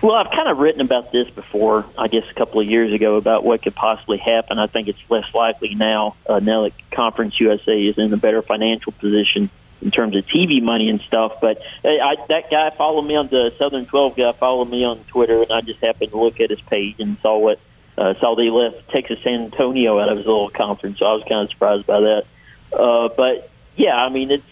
[0.07, 3.17] Well, I've kind of written about this before, I guess a couple of years ago,
[3.17, 4.57] about what could possibly happen.
[4.57, 8.41] I think it's less likely now, uh, now that Conference USA is in a better
[8.41, 9.49] financial position
[9.81, 11.33] in terms of TV money and stuff.
[11.41, 15.03] But hey, I, that guy followed me on the Southern 12 guy, followed me on
[15.09, 17.59] Twitter, and I just happened to look at his page and saw what
[17.97, 20.99] uh, saw they left Texas San Antonio out of his little conference.
[20.99, 22.23] So I was kind of surprised by that.
[22.71, 24.45] Uh, but yeah, I mean, it's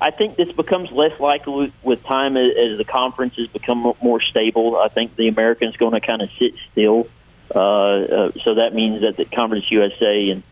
[0.00, 4.76] I think this becomes less likely with time as, as the conferences become more stable.
[4.76, 7.08] I think the Americans going to kind of sit still.
[7.54, 10.42] Uh, uh, so that means that the Conference USA and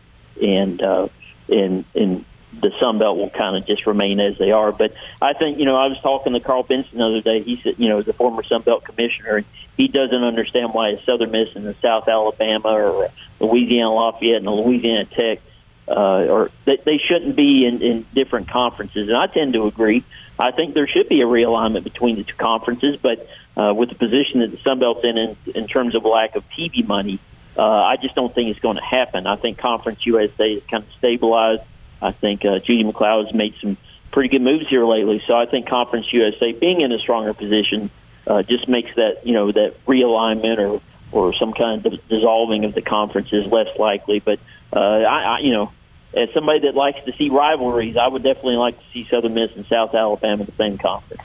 [0.41, 1.07] and uh,
[1.49, 2.25] and and
[2.61, 4.71] the Sun Belt will kind of just remain as they are.
[4.71, 7.43] But I think you know I was talking to Karl Benson the other day.
[7.43, 9.45] He said you know as a former Sun Belt commissioner, and
[9.77, 14.47] he doesn't understand why a Southern Miss and the South Alabama or Louisiana Lafayette and
[14.47, 15.41] the Louisiana Tech
[15.87, 19.07] uh, or they, they shouldn't be in, in different conferences.
[19.09, 20.03] And I tend to agree.
[20.37, 23.95] I think there should be a realignment between the two conferences, but uh, with the
[23.95, 27.19] position that the Sun Belt's in, in in terms of lack of TV money,
[27.57, 29.27] uh, I just don't think it's going to happen.
[29.27, 31.61] I think Conference USA is kind of stabilized.
[32.01, 33.77] I think uh, Judy MacLeod has made some
[34.11, 35.23] pretty good moves here lately.
[35.27, 37.89] So I think Conference USA being in a stronger position
[38.27, 40.81] uh, just makes that you know that realignment or
[41.15, 44.19] or some kind of dissolving of the conference is less likely.
[44.19, 44.39] But
[44.73, 45.71] uh, I, I, you know,
[46.13, 49.51] as somebody that likes to see rivalries, I would definitely like to see Southern Miss
[49.55, 51.23] and South Alabama in the same conference.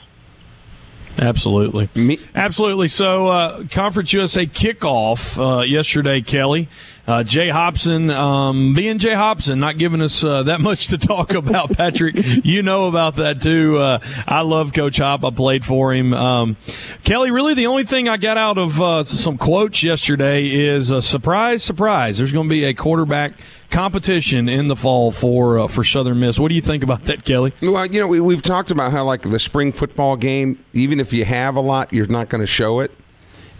[1.17, 2.87] Absolutely, Me- absolutely.
[2.87, 6.69] So, uh, Conference USA kickoff uh, yesterday, Kelly.
[7.07, 11.33] Uh, Jay Hopson, um, being Jay Hopson, not giving us uh, that much to talk
[11.33, 11.75] about.
[11.75, 13.77] Patrick, you know about that too.
[13.77, 15.25] Uh, I love Coach Hop.
[15.25, 16.13] I played for him.
[16.13, 16.57] Um,
[17.03, 21.01] Kelly, really, the only thing I got out of uh, some quotes yesterday is a
[21.01, 22.17] surprise, surprise.
[22.17, 23.33] There's going to be a quarterback
[23.71, 26.37] competition in the fall for uh, for Southern Miss.
[26.37, 27.53] What do you think about that, Kelly?
[27.61, 31.13] Well, you know, we, have talked about how like the spring football game, even if
[31.13, 32.91] you have a lot, you're not going to show it.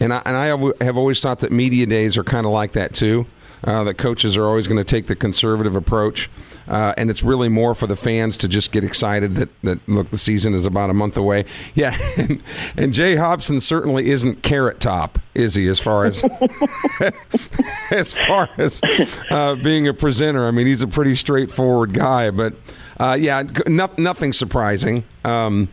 [0.01, 0.47] And I, and I
[0.83, 3.27] have always thought that media days are kind of like that too.
[3.63, 6.31] Uh, that coaches are always going to take the conservative approach,
[6.67, 10.09] uh, and it's really more for the fans to just get excited that, that look
[10.09, 11.45] the season is about a month away.
[11.75, 12.41] Yeah, and,
[12.75, 15.67] and Jay Hopson certainly isn't carrot top, is he?
[15.67, 16.23] As far as
[17.91, 18.81] as far as
[19.29, 22.55] uh, being a presenter, I mean he's a pretty straightforward guy, but
[22.99, 25.03] uh, yeah, no, nothing surprising.
[25.23, 25.69] Um,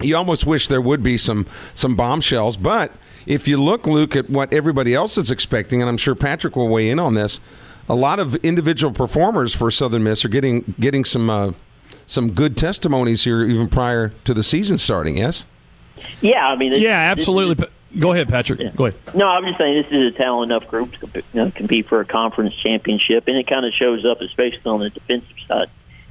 [0.00, 2.92] you almost wish there would be some some bombshells, but
[3.26, 6.68] if you look, Luke, at what everybody else is expecting, and I'm sure Patrick will
[6.68, 7.40] weigh in on this,
[7.88, 11.52] a lot of individual performers for Southern Miss are getting getting some uh,
[12.06, 15.16] some good testimonies here, even prior to the season starting.
[15.18, 15.46] Yes.
[16.20, 17.64] Yeah, I mean, yeah, absolutely.
[17.64, 18.58] Is, Go ahead, Patrick.
[18.58, 18.70] Yeah.
[18.74, 19.14] Go ahead.
[19.14, 21.88] No, I'm just saying this is a talent enough group to compete, you know, compete
[21.88, 25.70] for a conference championship, and it kind of shows up, especially on the defensive side,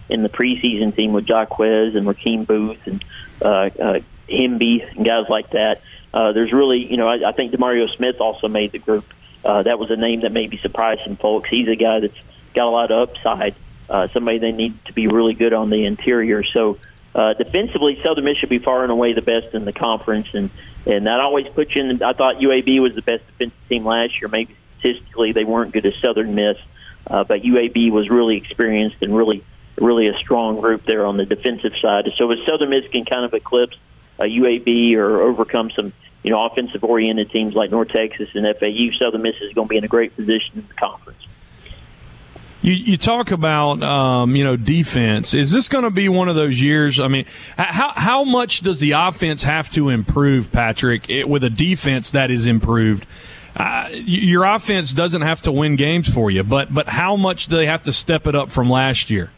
[0.09, 3.03] in the preseason team with Jaquez and Rakeem Booth and
[3.41, 5.81] uh, uh, Hemby and guys like that.
[6.13, 9.05] Uh, there's really, you know, I, I think Demario Smith also made the group.
[9.43, 11.49] Uh, that was a name that maybe surprised some folks.
[11.49, 12.17] He's a guy that's
[12.53, 13.55] got a lot of upside.
[13.89, 16.43] Uh, somebody they need to be really good on the interior.
[16.43, 16.77] So
[17.15, 20.49] uh, defensively, Southern Miss should be far and away the best in the conference, and
[20.85, 22.01] and that always puts you in.
[22.01, 24.29] I thought UAB was the best defensive team last year.
[24.29, 26.57] Maybe statistically they weren't good as Southern Miss,
[27.07, 29.43] uh, but UAB was really experienced and really
[29.77, 32.09] really a strong group there on the defensive side.
[32.17, 33.77] So if Southern Miss can kind of eclipse
[34.19, 38.91] a UAB or overcome some you know offensive oriented teams like North Texas and FAU,
[38.99, 41.19] Southern Miss is going to be in a great position in the conference.
[42.62, 45.33] You, you talk about um, you know defense.
[45.33, 46.99] Is this going to be one of those years?
[46.99, 47.25] I mean,
[47.57, 52.31] how how much does the offense have to improve, Patrick, it, with a defense that
[52.31, 53.05] is improved?
[53.55, 57.57] Uh, your offense doesn't have to win games for you, but but how much do
[57.57, 59.29] they have to step it up from last year?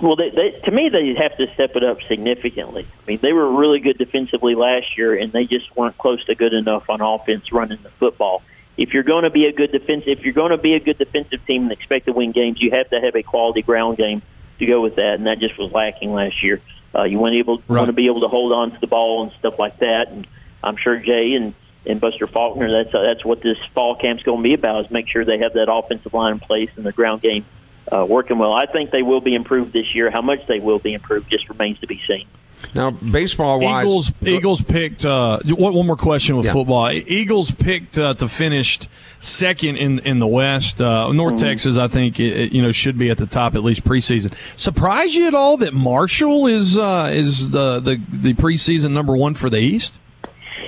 [0.00, 2.86] Well, they, they, to me, they have to step it up significantly.
[2.90, 6.34] I mean, they were really good defensively last year, and they just weren't close to
[6.34, 8.42] good enough on offense running the football.
[8.78, 10.96] if you're going to be a good defense, if you're going to be a good
[10.96, 14.22] defensive team and expect to win games, you have to have a quality ground game
[14.58, 16.62] to go with that, and that just was lacking last year.
[16.94, 17.80] Uh, you want able right.
[17.80, 20.26] want to be able to hold on to the ball and stuff like that, and
[20.64, 22.84] I'm sure Jay and and Buster Faulkner.
[22.84, 25.38] That's uh, that's what this fall camp's going to be about is make sure they
[25.38, 27.44] have that offensive line in place and the ground game
[27.92, 28.52] uh, working well.
[28.52, 30.10] I think they will be improved this year.
[30.10, 32.26] How much they will be improved just remains to be seen.
[32.74, 35.04] Now, baseball wise, Eagles, Eagles picked.
[35.04, 36.52] Uh, one, one more question with yeah.
[36.52, 36.90] football.
[36.90, 38.78] Eagles picked uh, to finish
[39.18, 40.80] second in in the West.
[40.80, 41.44] Uh, North mm-hmm.
[41.44, 44.34] Texas, I think, it, you know, should be at the top at least preseason.
[44.56, 49.34] Surprise you at all that Marshall is uh, is the, the the preseason number one
[49.34, 49.98] for the East?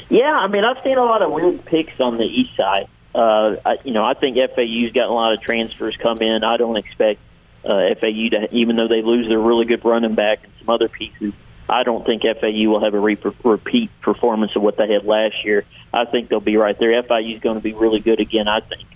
[0.09, 2.89] Yeah, I mean, I've seen a lot of weird picks on the East side.
[3.15, 6.45] Uh, I, you know, I think FAU's got a lot of transfers come in.
[6.45, 7.21] I don't expect
[7.65, 10.89] uh, FAU to, even though they lose their really good running back and some other
[10.89, 11.33] pieces.
[11.69, 15.45] I don't think FAU will have a re- repeat performance of what they had last
[15.45, 15.65] year.
[15.93, 17.03] I think they'll be right there.
[17.03, 18.49] FIU is going to be really good again.
[18.49, 18.89] I think.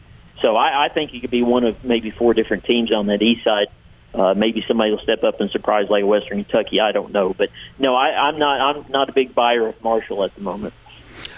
[0.42, 3.22] So I, I think it could be one of maybe four different teams on that
[3.22, 3.68] east side.
[4.14, 6.81] Uh, maybe somebody will step up and surprise like Western Kentucky.
[6.81, 8.61] I don't know, but no, I, I'm not.
[8.61, 10.74] I'm not a big buyer of Marshall at the moment.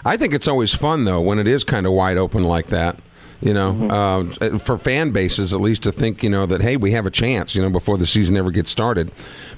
[0.05, 2.99] I think it's always fun though when it is kind of wide open like that.
[3.41, 4.57] You know, mm-hmm.
[4.57, 7.11] uh, for fan bases at least to think you know that hey we have a
[7.11, 9.13] chance you know before the season ever gets started,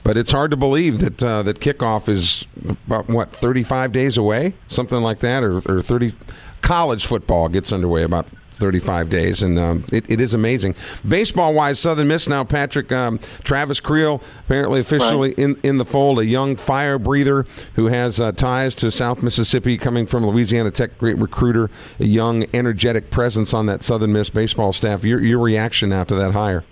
[0.05, 2.47] but it's hard to believe that uh, that kickoff is
[2.87, 6.15] about what thirty five days away, something like that, or, or thirty.
[6.61, 8.27] College football gets underway about
[8.61, 10.75] 35 days, and um, it, it is amazing.
[11.07, 15.39] Baseball wise, Southern Miss now, Patrick um, Travis Creel, apparently officially right.
[15.39, 19.79] in, in the fold, a young fire breather who has uh, ties to South Mississippi,
[19.79, 24.73] coming from Louisiana Tech, great recruiter, a young, energetic presence on that Southern Miss baseball
[24.73, 25.03] staff.
[25.03, 26.65] Your, your reaction after that hire?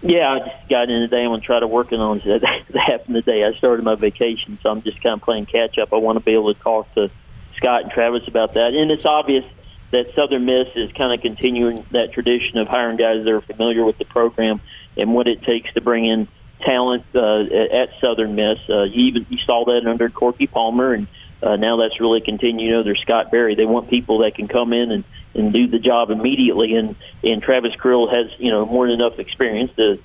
[0.00, 1.22] Yeah, I just got in today.
[1.22, 2.42] I'm going to try to working on it.
[2.70, 3.44] That happened today.
[3.44, 5.92] I started my vacation, so I'm just kind of playing catch up.
[5.92, 7.10] I want to be able to talk to
[7.56, 8.74] Scott and Travis about that.
[8.74, 9.44] And it's obvious
[9.90, 13.84] that Southern Miss is kind of continuing that tradition of hiring guys that are familiar
[13.84, 14.60] with the program
[14.96, 16.28] and what it takes to bring in
[16.60, 18.58] talent uh, at Southern Miss.
[18.68, 21.06] Uh, you even you saw that under Corky Palmer, and
[21.42, 22.20] uh, now that's really
[22.70, 23.54] know, there's Scott Berry.
[23.54, 26.74] They want people that can come in and and do the job immediately.
[26.74, 29.98] And and Travis Creel has you know more than enough experience to.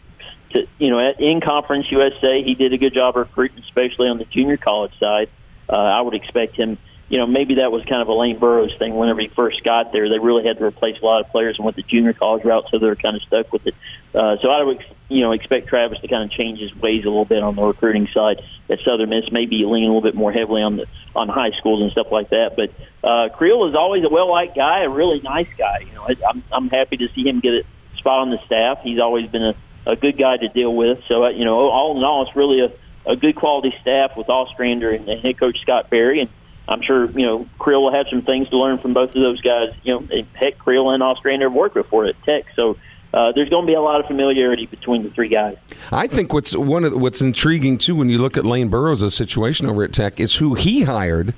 [0.52, 4.20] To, you know, at in Conference USA, he did a good job recruiting, especially on
[4.20, 5.30] the junior college side.
[5.68, 6.78] Uh, I would expect him
[7.10, 9.92] you know, maybe that was kind of a Lane Burroughs thing whenever he first got
[9.92, 10.10] there.
[10.10, 12.66] They really had to replace a lot of players and went the junior college route,
[12.72, 13.76] so they're kind of stuck with it.
[14.16, 17.10] Uh, so I would, you know, expect Travis to kind of change his ways a
[17.10, 20.32] little bit on the recruiting side at Southern Miss, maybe lean a little bit more
[20.32, 20.86] heavily on the
[21.16, 22.56] on high schools and stuff like that.
[22.56, 22.72] But
[23.08, 25.80] uh, Creel is always a well-liked guy, a really nice guy.
[25.86, 27.64] You know, I'm I'm happy to see him get a
[27.98, 28.80] spot on the staff.
[28.84, 31.00] He's always been a, a good guy to deal with.
[31.10, 32.72] So uh, you know, all in all, it's really a,
[33.12, 36.30] a good quality staff with Ostrander and, and head coach Scott Berry and
[36.68, 39.42] I'm sure you know Creel will have some things to learn from both of those
[39.42, 39.70] guys.
[39.84, 42.78] You know, heck, Creel and Ostrander have worked before at Tech, so
[43.14, 45.58] uh, there's going to be a lot of familiarity between the three guys.
[45.92, 49.68] I think what's one of what's intriguing too when you look at Lane Burroughs' situation
[49.68, 51.34] over at Tech is who he hired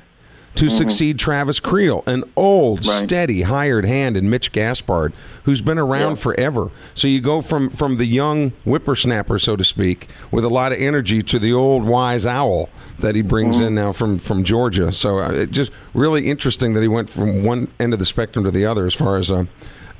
[0.56, 0.76] to mm-hmm.
[0.76, 3.08] succeed Travis Creel, an old, right.
[3.08, 5.14] steady, hired hand in Mitch Gaspard,
[5.44, 6.16] who's been around yeah.
[6.16, 6.72] forever.
[6.94, 10.80] So you go from from the young whippersnapper, so to speak, with a lot of
[10.80, 13.68] energy, to the old wise owl that he brings mm-hmm.
[13.68, 14.92] in now from from Georgia.
[14.92, 18.46] So uh, it just really interesting that he went from one end of the spectrum
[18.46, 19.46] to the other as far as uh,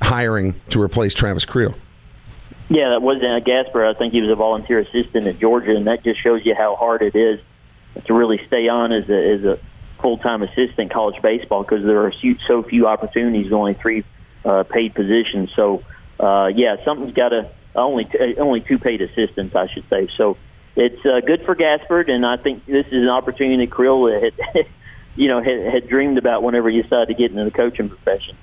[0.02, 1.74] hiring to replace Travis Creel.
[2.68, 3.94] Yeah, that wasn't a Gaspard.
[3.94, 6.74] I think he was a volunteer assistant at Georgia, and that just shows you how
[6.74, 7.40] hard it is
[8.06, 9.58] to really stay on as a, as a
[10.06, 12.12] full time assistant college baseball because there are
[12.46, 14.04] so few opportunities, only three
[14.44, 15.50] uh, paid positions.
[15.56, 15.82] So
[16.20, 20.08] uh, yeah, something's got to only t- only two paid assistants, I should say.
[20.16, 20.36] So
[20.76, 24.34] it's uh, good for Gaspard, and I think this is an opportunity Creel had,
[25.16, 28.36] you know, had, had dreamed about whenever he decided to get into the coaching profession.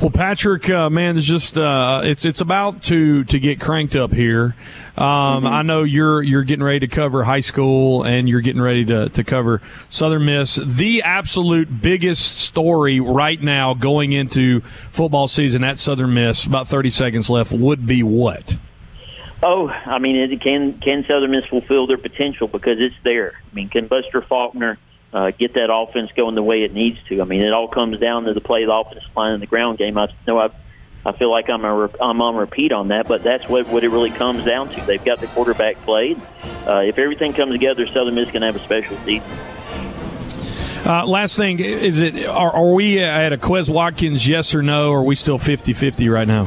[0.00, 4.12] Well, Patrick, uh, man, it's just uh, it's it's about to to get cranked up
[4.12, 4.54] here.
[4.96, 5.46] Um, mm-hmm.
[5.48, 9.08] I know you're you're getting ready to cover high school and you're getting ready to
[9.08, 10.54] to cover Southern Miss.
[10.54, 14.60] The absolute biggest story right now going into
[14.92, 18.56] football season at Southern Miss, about 30 seconds left, would be what?
[19.42, 23.32] Oh, I mean, it, can can Southern Miss fulfill their potential because it's there.
[23.50, 24.78] I mean, can Buster Faulkner
[25.12, 27.20] uh, get that offense going the way it needs to.
[27.20, 29.78] I mean, it all comes down to the play the offensive line in the ground
[29.78, 29.96] game.
[29.96, 30.50] I know I,
[31.04, 33.88] I feel like I'm a, I'm on repeat on that, but that's what what it
[33.88, 34.80] really comes down to.
[34.82, 36.20] They've got the quarterback played.
[36.66, 39.28] Uh, if everything comes together, Southern Miss can have a special season.
[40.84, 44.90] Uh, last thing is it are, are we at a Quez Watkins yes or no?
[44.90, 46.46] Or are we still 50-50 right now?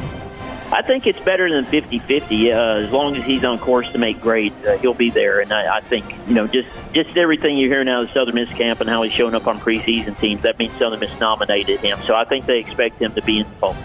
[0.71, 2.47] I think it's better than 50-50.
[2.47, 5.41] Uh, as long as he's on course to make grades, uh, he'll be there.
[5.41, 8.49] And I, I think you know just just everything you hear now of Southern Miss
[8.49, 10.43] camp and how he's showing up on preseason teams.
[10.43, 11.99] That means Southern Miss nominated him.
[12.03, 13.75] So I think they expect him to be in the fall.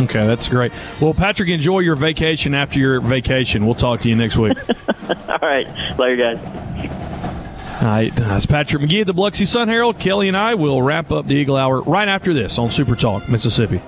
[0.00, 0.72] Okay, that's great.
[1.00, 3.66] Well, Patrick, enjoy your vacation after your vacation.
[3.66, 4.56] We'll talk to you next week.
[5.28, 5.66] All right.
[5.98, 7.82] Later, guys.
[7.82, 8.14] All right.
[8.14, 9.98] That's Patrick McGee of the Biloxi Sun Herald.
[9.98, 13.28] Kelly and I will wrap up the Eagle Hour right after this on Super Talk,
[13.28, 13.80] Mississippi.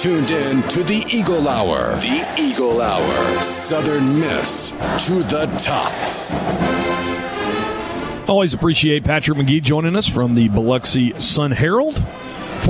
[0.00, 1.90] Tuned in to the Eagle Hour.
[1.96, 3.42] The Eagle Hour.
[3.42, 5.92] Southern Miss to the top.
[8.26, 12.02] Always appreciate Patrick McGee joining us from the Biloxi Sun Herald.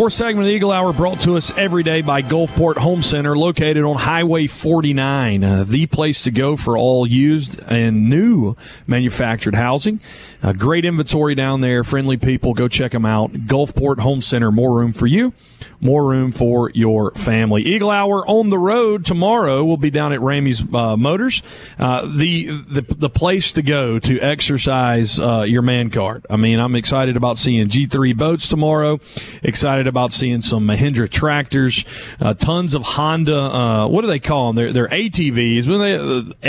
[0.00, 3.36] Fourth segment of the Eagle Hour brought to us every day by Gulfport Home Center,
[3.36, 9.54] located on Highway 49, uh, the place to go for all used and new manufactured
[9.54, 10.00] housing.
[10.42, 12.54] Uh, great inventory down there, friendly people.
[12.54, 13.30] Go check them out.
[13.32, 15.34] Gulfport Home Center, more room for you,
[15.82, 17.62] more room for your family.
[17.62, 19.62] Eagle Hour on the road tomorrow.
[19.62, 21.42] We'll be down at Ramey's uh, Motors,
[21.78, 26.24] uh, the, the the place to go to exercise uh, your man card.
[26.30, 28.98] I mean, I'm excited about seeing G3 boats tomorrow.
[29.42, 31.84] Excited about seeing some Mahindra tractors,
[32.20, 33.38] uh, tons of Honda.
[33.38, 34.56] Uh, what do they call them?
[34.56, 35.68] They're they're ATVs.
[35.68, 35.98] When they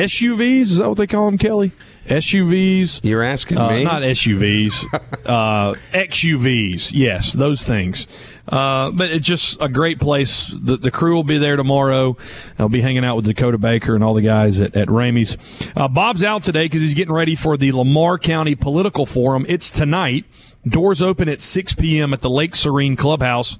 [0.06, 0.62] SUVs?
[0.62, 1.72] Is that what they call them, Kelly?
[2.08, 3.00] SUVs.
[3.04, 3.84] You're asking Uh, me?
[3.84, 4.84] not SUVs,
[5.26, 6.92] uh, XUVs.
[6.94, 8.08] Yes, those things.
[8.48, 10.48] Uh, but it's just a great place.
[10.48, 12.18] The, the crew will be there tomorrow.
[12.58, 15.38] I'll be hanging out with Dakota Baker and all the guys at, at Ramey's.
[15.76, 19.46] Uh, Bob's out today because he's getting ready for the Lamar County Political Forum.
[19.48, 20.26] It's tonight.
[20.68, 22.14] Doors open at 6 p.m.
[22.14, 23.58] at the Lake Serene Clubhouse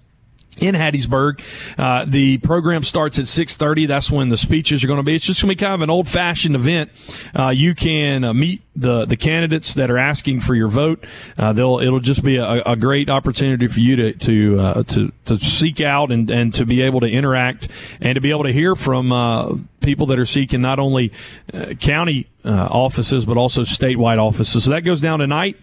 [0.58, 1.42] in Hattiesburg.
[1.78, 3.88] Uh, the program starts at 6.30.
[3.88, 5.16] That's when the speeches are going to be.
[5.16, 6.92] It's just going to be kind of an old-fashioned event.
[7.38, 11.04] Uh, you can uh, meet the, the candidates that are asking for your vote.
[11.38, 15.12] Uh, they'll, it'll just be a, a great opportunity for you to, to, uh, to,
[15.26, 18.54] to seek out and, and to be able to interact and to be able to
[18.54, 21.12] hear from, uh, people that are seeking not only
[21.54, 24.64] uh, county uh, offices but also statewide offices.
[24.64, 25.58] So that goes down tonight.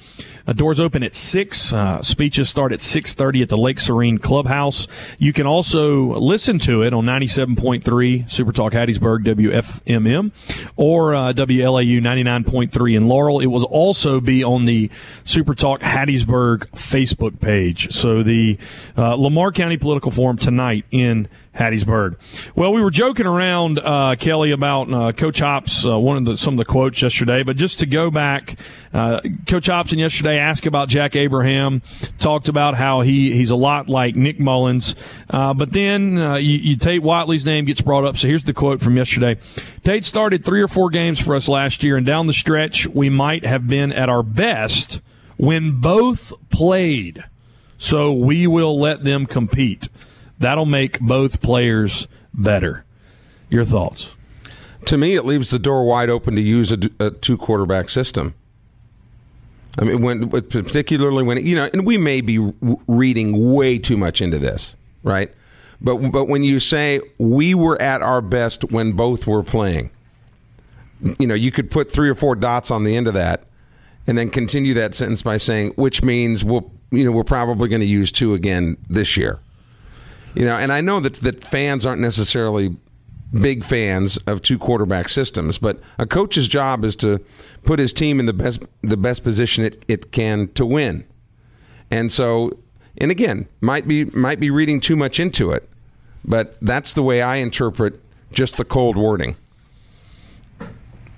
[0.47, 1.73] Uh, doors open at six.
[1.75, 4.89] Uh, speeches start at six thirty at the Lake Serene Clubhouse.
[5.19, 10.33] You can also listen to it on ninety seven point three Super Talk Hattiesburg WFMM
[10.77, 13.41] or uh, WLAU ninety nine point three in Laurel.
[13.41, 14.91] It will also be on the
[15.25, 17.93] Super Talk Hattiesburg Facebook page.
[17.95, 18.57] So the
[18.97, 21.29] uh, Lamar County Political Forum tonight in
[21.59, 22.17] Hattiesburg.
[22.55, 26.37] Well, we were joking around, uh, Kelly, about uh, Coach Hops, uh, one of the,
[26.37, 27.43] some of the quotes yesterday.
[27.43, 28.57] But just to go back,
[28.95, 31.83] uh, Coach Hopson yesterday asked about Jack Abraham,
[32.19, 34.95] talked about how he, he's a lot like Nick Mullens.
[35.29, 38.17] Uh, but then uh, you, you, Tate Whatley's name gets brought up.
[38.17, 39.37] So here's the quote from yesterday.
[39.83, 43.11] Tate started three or four games for us last year, and down the stretch, we
[43.11, 45.01] might have been at our best
[45.37, 47.25] when both played.
[47.79, 49.89] So we will let them compete.
[50.39, 52.85] That'll make both players better.
[53.51, 54.15] Your thoughts?
[54.87, 58.35] To me, it leaves the door wide open to use a, a two quarterback system.
[59.79, 62.39] I mean, when particularly when you know, and we may be
[62.87, 65.33] reading way too much into this, right?
[65.81, 69.91] But but when you say we were at our best when both were playing,
[71.19, 73.45] you know, you could put three or four dots on the end of that,
[74.07, 77.81] and then continue that sentence by saying, which means we'll you know we're probably going
[77.81, 79.41] to use two again this year.
[80.35, 82.77] You know, and I know that that fans aren't necessarily
[83.33, 87.21] big fans of two quarterback systems, but a coach's job is to
[87.65, 91.05] put his team in the best the best position it, it can to win.
[91.91, 92.59] And so,
[92.99, 95.69] and again, might be might be reading too much into it,
[96.25, 98.01] but that's the way I interpret
[98.33, 99.37] just the cold wording.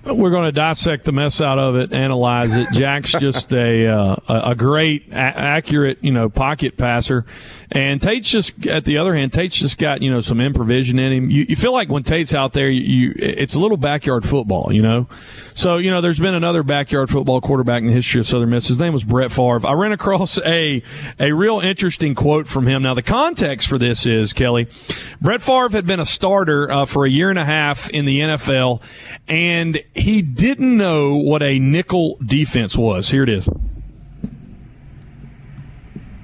[0.03, 2.69] We're going to dissect the mess out of it, analyze it.
[2.73, 7.25] Jack's just a uh, a great, a- accurate, you know, pocket passer,
[7.71, 11.11] and Tate's just at the other hand, Tate's just got you know some improvisation in
[11.11, 11.29] him.
[11.29, 14.73] You, you feel like when Tate's out there, you, you it's a little backyard football,
[14.73, 15.07] you know.
[15.53, 18.67] So you know, there's been another backyard football quarterback in the history of Southern Miss.
[18.67, 19.65] His name was Brett Favre.
[19.65, 20.81] I ran across a
[21.19, 22.83] a real interesting quote from him.
[22.83, 24.67] Now the context for this is Kelly,
[25.21, 28.19] Brett Favre had been a starter uh, for a year and a half in the
[28.19, 28.81] NFL,
[29.27, 33.09] and he didn't know what a nickel defense was.
[33.09, 33.47] Here it is.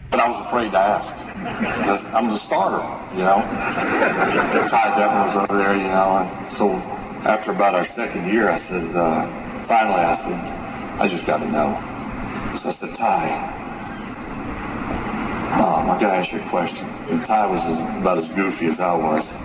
[0.09, 1.27] But I was afraid to ask.
[2.15, 2.81] I'm the starter,
[3.13, 3.43] you know.
[4.67, 6.69] Ty Detmer was over there, you know, and so
[7.27, 9.27] after about our second year, I said, uh,
[9.67, 10.39] finally, I said,
[11.01, 11.75] I just got to know.
[12.55, 13.19] So I said, Ty,
[15.59, 16.87] um, I got to ask you a question.
[17.11, 19.35] And Ty was as, about as goofy as I was.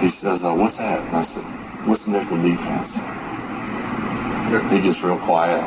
[0.00, 1.04] He says, uh, what's that?
[1.08, 1.44] And I said,
[1.86, 3.00] what's nickel defense?
[4.72, 5.60] He gets real quiet.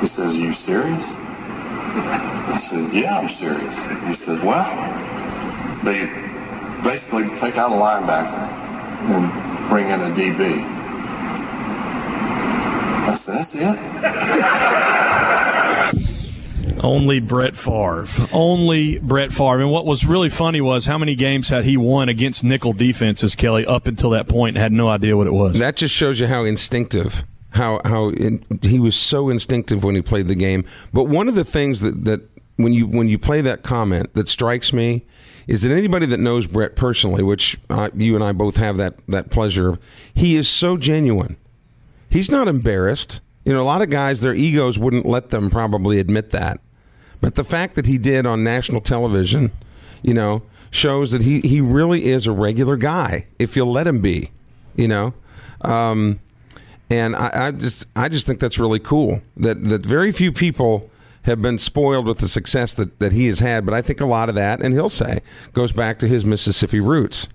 [0.00, 1.16] He says, are you serious?
[1.16, 3.86] I said, yeah, I'm serious.
[4.06, 4.64] He said, well,
[5.84, 6.06] they
[6.82, 8.48] basically take out a linebacker
[9.12, 9.28] and
[9.68, 10.62] bring in a DB.
[13.08, 14.84] I said, that's it.
[16.88, 18.06] Only Brett Favre.
[18.32, 19.60] Only Brett Favre.
[19.60, 23.36] And what was really funny was how many games had he won against nickel defenses,
[23.36, 25.58] Kelly, up until that point and had no idea what it was.
[25.58, 30.02] That just shows you how instinctive how how in, he was so instinctive when he
[30.02, 30.64] played the game.
[30.92, 32.22] But one of the things that, that
[32.56, 35.04] when you when you play that comment that strikes me
[35.46, 38.98] is that anybody that knows Brett personally, which uh, you and I both have that
[39.08, 39.78] that pleasure,
[40.14, 41.36] he is so genuine.
[42.08, 43.20] He's not embarrassed.
[43.44, 46.60] You know, a lot of guys, their egos wouldn't let them probably admit that.
[47.20, 49.52] But the fact that he did on national television,
[50.02, 54.00] you know, shows that he, he really is a regular guy if you'll let him
[54.00, 54.30] be,
[54.76, 55.14] you know.
[55.62, 56.20] Um,
[56.90, 60.90] and I, I, just I just think that's really cool that that very few people
[61.22, 63.66] have been spoiled with the success that, that he has had.
[63.66, 65.20] But I think a lot of that, and he'll say,
[65.52, 67.28] goes back to his Mississippi roots.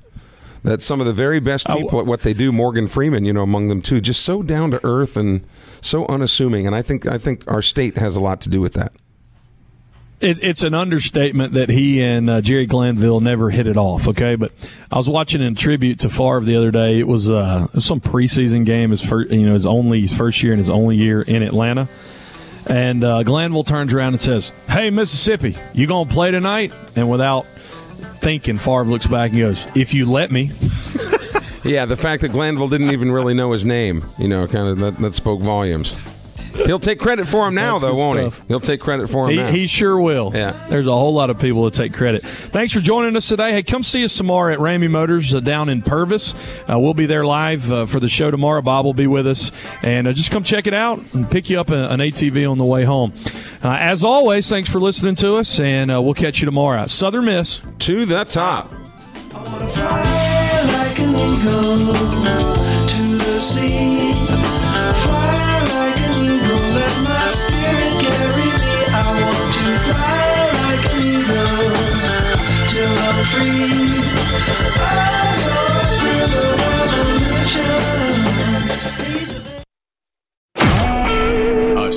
[0.64, 3.44] That some of the very best people at what they do, Morgan Freeman, you know,
[3.44, 5.46] among them too, just so down to earth and
[5.82, 6.66] so unassuming.
[6.66, 8.94] And I think I think our state has a lot to do with that.
[10.24, 14.08] It, it's an understatement that he and uh, Jerry Glanville never hit it off.
[14.08, 14.54] Okay, but
[14.90, 16.98] I was watching in tribute to Favre the other day.
[16.98, 18.92] It was, uh, some preseason game.
[18.92, 21.90] His first, you know, his only his first year and his only year in Atlanta.
[22.66, 27.46] And uh, Glanville turns around and says, "Hey, Mississippi, you gonna play tonight?" And without
[28.22, 30.54] thinking, Favre looks back and goes, "If you let me."
[31.66, 34.80] yeah, the fact that Glanville didn't even really know his name, you know, kind of
[34.80, 35.98] that, that spoke volumes.
[36.66, 38.40] He'll take credit for him now, though, won't stuff.
[38.40, 38.48] he?
[38.48, 39.52] He'll take credit for him he, now.
[39.52, 40.32] He sure will.
[40.34, 40.52] Yeah.
[40.70, 42.22] There's a whole lot of people that take credit.
[42.24, 43.52] Thanks for joining us today.
[43.52, 46.34] Hey, come see us tomorrow at Ramey Motors uh, down in Purvis.
[46.70, 48.62] Uh, we'll be there live uh, for the show tomorrow.
[48.62, 49.52] Bob will be with us.
[49.82, 52.58] And uh, just come check it out and pick you up a, an ATV on
[52.58, 53.14] the way home.
[53.64, 56.88] Uh, as always, thanks for listening to us, and uh, we'll catch you tomorrow.
[56.88, 57.62] Southern Miss.
[57.80, 58.72] To the top.
[63.56, 63.93] A